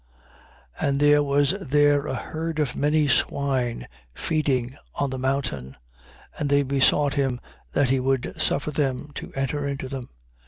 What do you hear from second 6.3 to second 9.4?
and they besought him that he would suffer them to